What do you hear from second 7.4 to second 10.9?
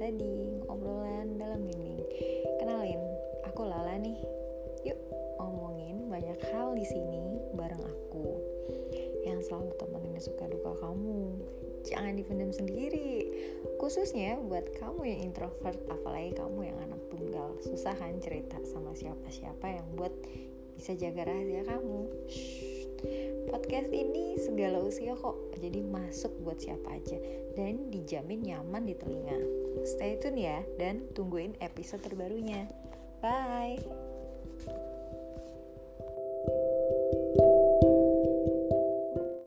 bareng aku yang selalu temenin suka duka